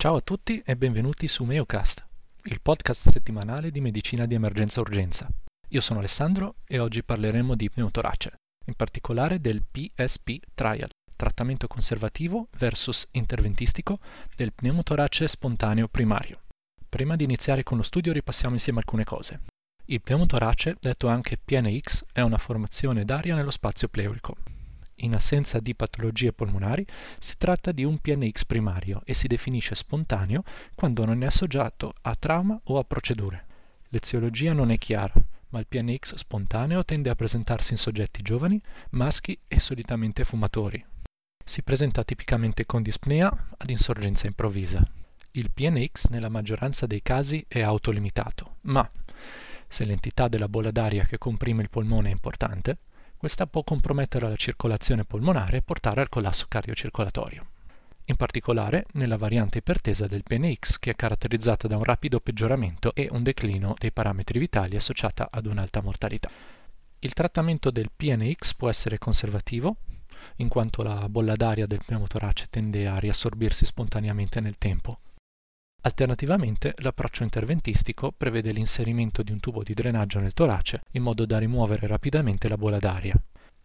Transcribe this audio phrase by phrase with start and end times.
[0.00, 2.06] Ciao a tutti e benvenuti su Meocast,
[2.44, 5.28] il podcast settimanale di medicina di emergenza-urgenza.
[5.68, 8.32] Io sono Alessandro e oggi parleremo di pneumotorace,
[8.64, 13.98] in particolare del PSP Trial, trattamento conservativo versus interventistico
[14.34, 16.44] del pneumotorace spontaneo primario.
[16.88, 19.40] Prima di iniziare con lo studio ripassiamo insieme alcune cose.
[19.84, 24.34] Il pneumotorace, detto anche PNX, è una formazione d'aria nello spazio pleurico,
[25.00, 26.86] in assenza di patologie polmonari,
[27.18, 30.42] si tratta di un PNX primario e si definisce spontaneo
[30.74, 33.46] quando non è associato a trauma o a procedure.
[33.88, 35.12] L'eziologia non è chiara,
[35.50, 40.84] ma il PNX spontaneo tende a presentarsi in soggetti giovani, maschi e solitamente fumatori.
[41.44, 44.86] Si presenta tipicamente con dispnea ad insorgenza improvvisa.
[45.32, 48.88] Il PNX nella maggioranza dei casi è autolimitato, ma
[49.66, 52.78] se l'entità della bolla d'aria che comprime il polmone è importante,
[53.20, 57.48] questa può compromettere la circolazione polmonare e portare al collasso cardiocircolatorio.
[58.06, 63.08] In particolare nella variante ipertesa del PNX che è caratterizzata da un rapido peggioramento e
[63.10, 66.30] un declino dei parametri vitali associata ad un'alta mortalità.
[67.00, 69.76] Il trattamento del PNX può essere conservativo,
[70.36, 74.98] in quanto la bolla d'aria del pneumotorace tende a riassorbirsi spontaneamente nel tempo,
[75.82, 81.38] Alternativamente, l'approccio interventistico prevede l'inserimento di un tubo di drenaggio nel torace in modo da
[81.38, 83.14] rimuovere rapidamente la bolla d'aria.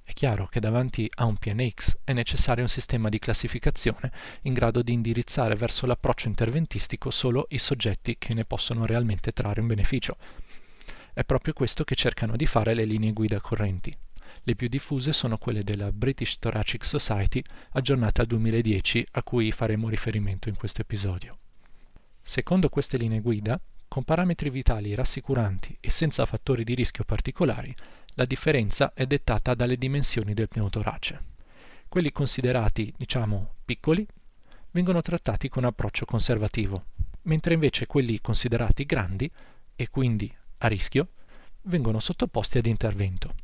[0.00, 4.12] È chiaro che davanti a un PNX è necessario un sistema di classificazione
[4.42, 9.62] in grado di indirizzare verso l'approccio interventistico solo i soggetti che ne possono realmente trarre
[9.62, 10.16] un beneficio.
[11.12, 13.92] È proprio questo che cercano di fare le linee guida correnti.
[14.42, 19.88] Le più diffuse sono quelle della British Thoracic Society aggiornate al 2010 a cui faremo
[19.88, 21.38] riferimento in questo episodio.
[22.26, 27.72] Secondo queste linee guida, con parametri vitali rassicuranti e senza fattori di rischio particolari,
[28.14, 31.22] la differenza è dettata dalle dimensioni del pneumotorace.
[31.86, 34.06] Quelli considerati, diciamo, piccoli,
[34.70, 36.86] vengono trattati con approccio conservativo,
[37.24, 39.30] mentre invece quelli considerati grandi,
[39.76, 41.08] e quindi a rischio,
[41.64, 43.34] vengono sottoposti ad intervento.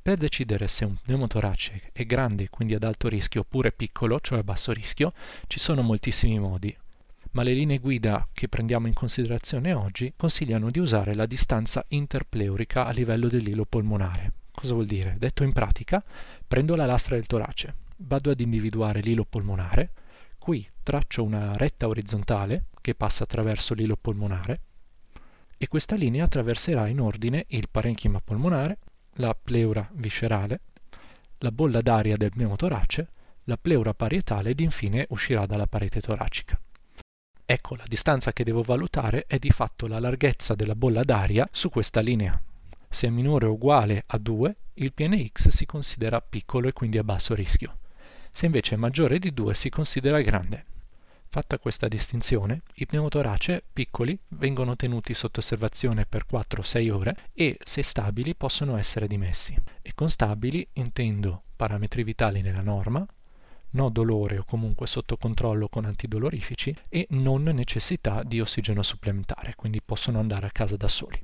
[0.00, 4.44] Per decidere se un pneumotorace è grande, quindi ad alto rischio, oppure piccolo, cioè a
[4.44, 5.12] basso rischio,
[5.48, 6.74] ci sono moltissimi modi,
[7.32, 12.86] ma le linee guida che prendiamo in considerazione oggi consigliano di usare la distanza interpleurica
[12.86, 14.32] a livello dell'ilo polmonare.
[14.52, 15.16] Cosa vuol dire?
[15.18, 16.02] Detto in pratica,
[16.46, 19.90] prendo la lastra del torace, vado ad individuare l'ilo polmonare,
[20.38, 24.60] qui traccio una retta orizzontale che passa attraverso l'ilo polmonare
[25.56, 28.78] e questa linea attraverserà in ordine il parenchima polmonare,
[29.14, 30.60] la pleura viscerale,
[31.38, 33.08] la bolla d'aria del pneumotorace,
[33.44, 36.60] la pleura parietale ed infine uscirà dalla parete toracica.
[37.52, 41.68] Ecco, la distanza che devo valutare è di fatto la larghezza della bolla d'aria su
[41.68, 42.40] questa linea.
[42.88, 47.04] Se è minore o uguale a 2, il PNX si considera piccolo e quindi a
[47.04, 47.76] basso rischio.
[48.30, 50.64] Se invece è maggiore di 2 si considera grande.
[51.28, 57.82] Fatta questa distinzione, i pneumotorace piccoli vengono tenuti sotto osservazione per 4-6 ore e, se
[57.82, 59.54] stabili, possono essere dimessi.
[59.82, 63.06] E con stabili intendo parametri vitali nella norma,
[63.72, 69.82] no dolore o comunque sotto controllo con antidolorifici e non necessità di ossigeno supplementare, quindi
[69.82, 71.22] possono andare a casa da soli.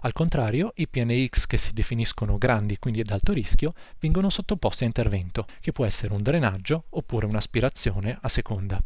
[0.00, 4.86] Al contrario, i PNX che si definiscono grandi, quindi ad alto rischio, vengono sottoposti a
[4.86, 8.82] intervento, che può essere un drenaggio oppure un'aspirazione a seconda.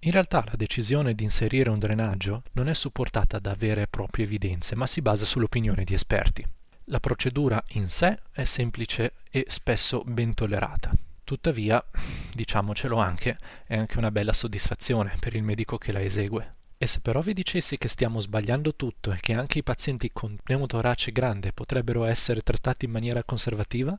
[0.00, 4.24] In realtà la decisione di inserire un drenaggio non è supportata da vere e proprie
[4.24, 6.46] evidenze, ma si basa sull'opinione di esperti.
[6.84, 10.92] La procedura in sé è semplice e spesso ben tollerata.
[11.26, 11.84] Tuttavia,
[12.34, 16.54] diciamocelo anche, è anche una bella soddisfazione per il medico che la esegue.
[16.78, 20.38] E se però vi dicessi che stiamo sbagliando tutto e che anche i pazienti con
[20.40, 23.98] pneumotorace grande potrebbero essere trattati in maniera conservativa?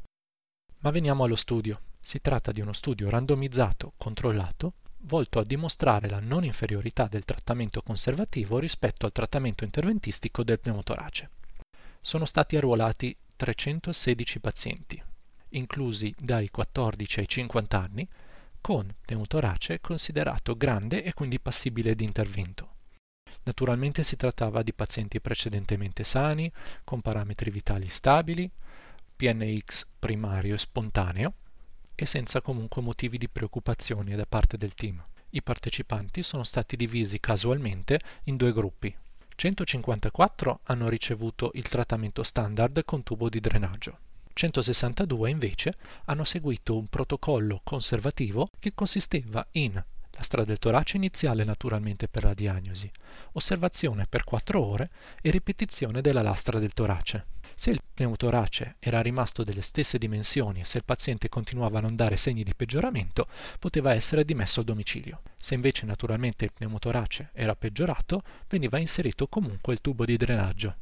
[0.78, 1.82] Ma veniamo allo studio.
[2.00, 7.82] Si tratta di uno studio randomizzato, controllato, volto a dimostrare la non inferiorità del trattamento
[7.82, 11.30] conservativo rispetto al trattamento interventistico del pneumotorace.
[12.00, 15.04] Sono stati arruolati 316 pazienti,
[15.50, 18.08] inclusi dai 14 ai 50 anni,
[18.60, 22.76] con pneumotorace considerato grande e quindi passibile di intervento.
[23.44, 26.52] Naturalmente si trattava di pazienti precedentemente sani,
[26.84, 28.50] con parametri vitali stabili,
[29.16, 31.34] PNX primario e spontaneo,
[31.96, 35.04] e senza comunque motivi di preoccupazione da parte del team.
[35.32, 38.96] I partecipanti sono stati divisi casualmente in due gruppi.
[39.36, 44.00] 154 hanno ricevuto il trattamento standard con tubo di drenaggio.
[44.38, 45.74] 162 invece
[46.06, 52.36] hanno seguito un protocollo conservativo che consisteva in lastra del torace iniziale naturalmente per la
[52.36, 52.90] diagnosi,
[53.32, 54.90] osservazione per 4 ore
[55.24, 57.26] e ripetizione della lastra del torace.
[57.56, 61.96] Se il pneumotorace era rimasto delle stesse dimensioni e se il paziente continuava a non
[61.96, 65.22] dare segni di peggioramento, poteva essere dimesso al domicilio.
[65.36, 70.76] Se invece naturalmente il pneumotorace era peggiorato, veniva inserito comunque il tubo di drenaggio.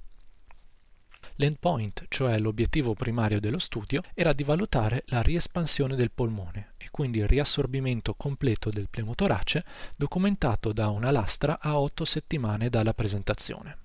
[1.38, 7.20] L'endpoint, cioè l'obiettivo primario dello studio, era di valutare la riespansione del polmone e quindi
[7.20, 9.66] il riassorbimento completo del pneumotorace
[9.98, 13.78] documentato da una lastra a 8 settimane dalla presentazione.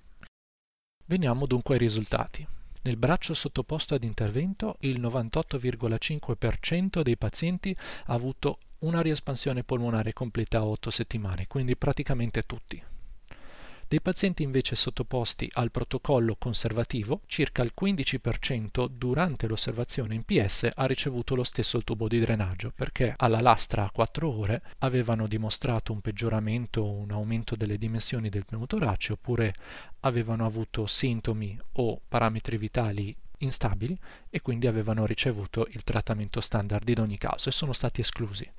[1.05, 2.47] Veniamo dunque ai risultati.
[2.83, 7.75] Nel braccio sottoposto ad intervento il 98,5% dei pazienti
[8.05, 12.81] ha avuto una riespansione polmonare completa a 8 settimane, quindi praticamente tutti.
[13.91, 20.85] Dei pazienti invece sottoposti al protocollo conservativo, circa il 15% durante l'osservazione in PS ha
[20.85, 25.99] ricevuto lo stesso tubo di drenaggio, perché alla lastra a 4 ore avevano dimostrato un
[25.99, 29.53] peggioramento o un aumento delle dimensioni del pneumotorace, oppure
[29.99, 33.99] avevano avuto sintomi o parametri vitali instabili
[34.29, 38.49] e quindi avevano ricevuto il trattamento standard in ogni caso e sono stati esclusi.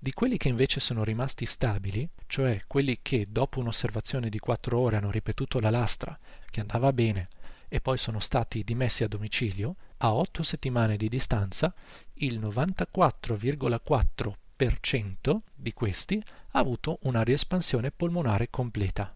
[0.00, 4.94] Di quelli che invece sono rimasti stabili, cioè quelli che dopo un'osservazione di 4 ore
[4.94, 6.16] hanno ripetuto la lastra,
[6.48, 7.26] che andava bene,
[7.66, 11.74] e poi sono stati dimessi a domicilio, a 8 settimane di distanza
[12.14, 16.22] il 94,4% di questi
[16.52, 19.12] ha avuto una riespansione polmonare completa.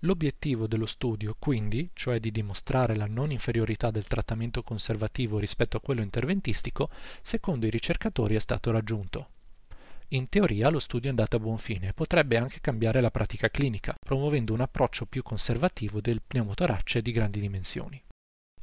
[0.00, 5.80] L'obiettivo dello studio, quindi, cioè di dimostrare la non inferiorità del trattamento conservativo rispetto a
[5.80, 6.90] quello interventistico,
[7.22, 9.28] secondo i ricercatori è stato raggiunto.
[10.14, 13.48] In teoria lo studio è andato a buon fine e potrebbe anche cambiare la pratica
[13.48, 18.02] clinica, promuovendo un approccio più conservativo del pneumotorace di grandi dimensioni.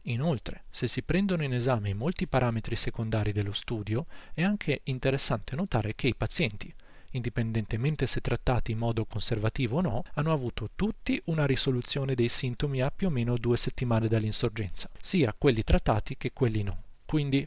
[0.03, 4.05] Inoltre, se si prendono in esame molti parametri secondari dello studio,
[4.35, 6.71] è anche interessante notare che i pazienti,
[7.13, 12.83] indipendentemente se trattati in modo conservativo o no, hanno avuto tutti una risoluzione dei sintomi
[12.83, 16.83] a più o meno due settimane dall'insorgenza, sia quelli trattati che quelli no.
[17.07, 17.45] Quindi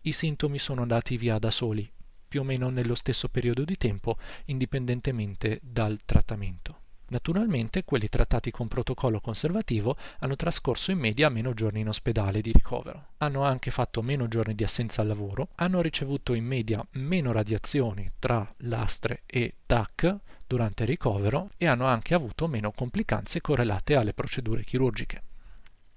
[0.00, 1.88] i sintomi sono andati via da soli
[2.26, 6.80] più o meno nello stesso periodo di tempo, indipendentemente dal trattamento.
[7.08, 12.50] Naturalmente quelli trattati con protocollo conservativo hanno trascorso in media meno giorni in ospedale di
[12.50, 17.30] ricovero, hanno anche fatto meno giorni di assenza al lavoro, hanno ricevuto in media meno
[17.30, 20.16] radiazioni tra lastre e TAC
[20.48, 25.22] durante il ricovero e hanno anche avuto meno complicanze correlate alle procedure chirurgiche.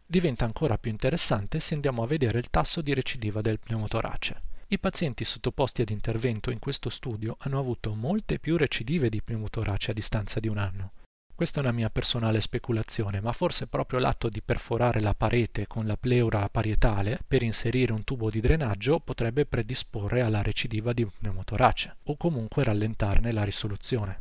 [0.06, 4.49] Diventa ancora più interessante se andiamo a vedere il tasso di recidiva del pneumotorace.
[4.72, 9.90] I pazienti sottoposti ad intervento in questo studio hanno avuto molte più recidive di pneumotorace
[9.90, 10.92] a distanza di un anno.
[11.34, 15.88] Questa è una mia personale speculazione, ma forse proprio l'atto di perforare la parete con
[15.88, 21.10] la pleura parietale per inserire un tubo di drenaggio potrebbe predisporre alla recidiva di un
[21.18, 24.18] pneumotorace, o comunque rallentarne la risoluzione.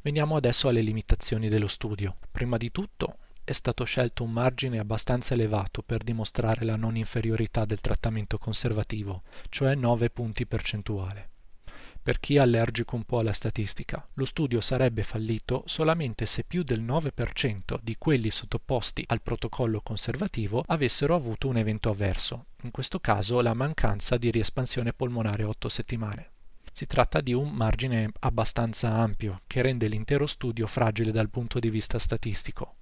[0.00, 2.16] Veniamo adesso alle limitazioni dello studio.
[2.32, 7.66] Prima di tutto, è stato scelto un margine abbastanza elevato per dimostrare la non inferiorità
[7.66, 11.28] del trattamento conservativo, cioè 9 punti percentuale.
[12.02, 16.62] Per chi è allergico un po' alla statistica, lo studio sarebbe fallito solamente se più
[16.62, 22.98] del 9% di quelli sottoposti al protocollo conservativo avessero avuto un evento avverso, in questo
[22.98, 26.30] caso la mancanza di riespansione polmonare 8 settimane.
[26.72, 31.70] Si tratta di un margine abbastanza ampio che rende l'intero studio fragile dal punto di
[31.70, 32.76] vista statistico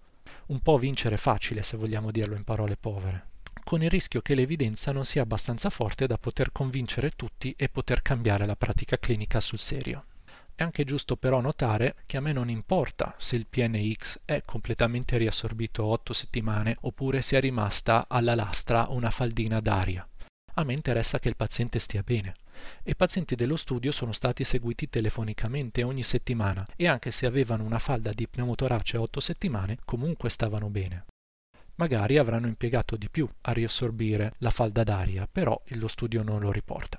[0.46, 3.26] un po' vincere facile, se vogliamo dirlo in parole povere,
[3.64, 8.02] con il rischio che l'evidenza non sia abbastanza forte da poter convincere tutti e poter
[8.02, 10.04] cambiare la pratica clinica sul serio.
[10.54, 15.16] È anche giusto però notare che a me non importa se il PNX è completamente
[15.16, 20.06] riassorbito 8 settimane oppure se è rimasta alla lastra una faldina d'aria.
[20.54, 22.34] A me interessa che il paziente stia bene.
[22.84, 27.78] I pazienti dello studio sono stati seguiti telefonicamente ogni settimana e anche se avevano una
[27.78, 31.04] falda di pneumotorace a 8 settimane, comunque stavano bene.
[31.76, 36.52] Magari avranno impiegato di più a riassorbire la falda d'aria, però lo studio non lo
[36.52, 36.98] riporta.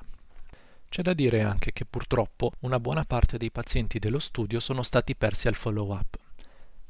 [0.89, 5.15] C'è da dire anche che purtroppo una buona parte dei pazienti dello studio sono stati
[5.15, 6.19] persi al follow-up.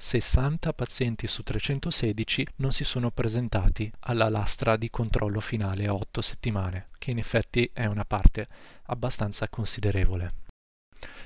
[0.03, 6.21] 60 pazienti su 316 non si sono presentati alla lastra di controllo finale a 8
[6.21, 8.49] settimane, che in effetti è una parte
[8.87, 10.33] abbastanza considerevole.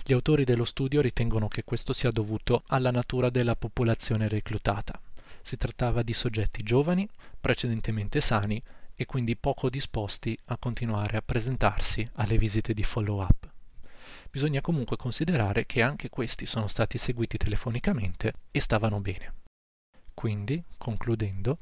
[0.05, 5.01] Gli autori dello studio ritengono che questo sia dovuto alla natura della popolazione reclutata.
[5.41, 7.09] Si trattava di soggetti giovani,
[7.41, 8.61] precedentemente sani
[8.93, 13.46] e quindi poco disposti a continuare a presentarsi alle visite di follow-up
[14.29, 19.33] bisogna comunque considerare che anche questi sono stati seguiti telefonicamente e stavano bene.
[20.13, 21.57] Quindi, concludendo,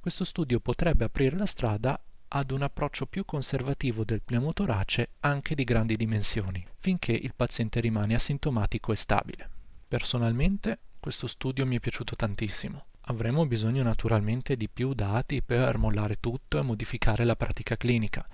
[0.00, 5.64] questo studio potrebbe aprire la strada ad un approccio più conservativo del pneumotorace anche di
[5.64, 9.48] grandi dimensioni, finché il paziente rimane asintomatico e stabile.
[9.86, 12.86] Personalmente questo studio mi è piaciuto tantissimo.
[13.02, 18.26] Avremo bisogno naturalmente di più dati per mollare tutto e modificare la pratica clinica,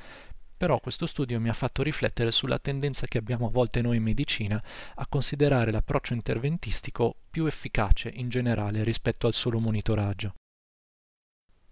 [0.61, 4.03] però questo studio mi ha fatto riflettere sulla tendenza che abbiamo a volte noi in
[4.03, 4.63] medicina
[4.97, 10.35] a considerare l'approccio interventistico più efficace in generale rispetto al solo monitoraggio.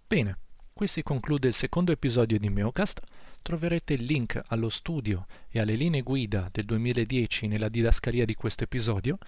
[0.07, 0.39] Bene,
[0.73, 3.03] qui si conclude il secondo episodio di Meocast.
[3.43, 8.65] Troverete il link allo studio e alle linee guida del 2010 nella didascalia di questo
[8.65, 9.19] episodio.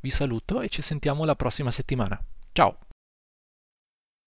[0.00, 2.18] Vi saluto e ci sentiamo la prossima settimana.
[2.52, 2.89] Ciao!